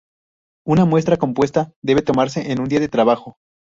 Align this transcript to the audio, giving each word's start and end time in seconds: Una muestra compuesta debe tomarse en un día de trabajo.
Una 0.65 0.85
muestra 0.85 1.17
compuesta 1.17 1.75
debe 1.83 2.01
tomarse 2.01 2.51
en 2.51 2.59
un 2.59 2.67
día 2.67 2.79
de 2.79 2.87
trabajo. 2.89 3.37